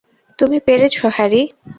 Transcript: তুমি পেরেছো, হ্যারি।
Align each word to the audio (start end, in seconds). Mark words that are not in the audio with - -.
তুমি 0.39 0.57
পেরেছো, 0.59 1.05
হ্যারি। 1.15 1.41